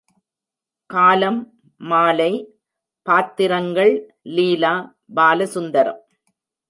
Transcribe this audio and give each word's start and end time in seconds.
காலம் 0.89 1.53
மாலை 1.81 2.31
பாத்திரங்கள் 3.05 3.93
லீலா, 4.29 4.73
பாலசுந்தரம். 5.15 6.01